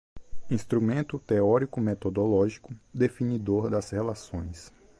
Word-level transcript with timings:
instrumento 0.49 1.19
teórico-metodológico, 1.19 2.73
definidor 2.91 3.69
das 3.69 3.91
relações 3.91 4.73